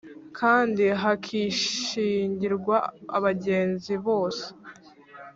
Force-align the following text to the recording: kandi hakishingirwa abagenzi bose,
kandi 0.39 0.85
hakishingirwa 1.01 2.75
abagenzi 3.17 3.93
bose, 4.05 4.45